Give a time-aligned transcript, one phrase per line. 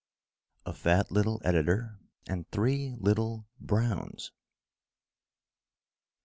[0.65, 4.31] A FAT LITTLE EDITOR AND THREE LITTLE "BROWNS."